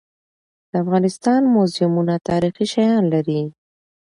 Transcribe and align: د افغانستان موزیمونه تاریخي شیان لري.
د 0.69 0.71
افغانستان 0.83 1.41
موزیمونه 1.53 2.13
تاریخي 2.29 2.65
شیان 2.73 3.03
لري. 3.13 3.41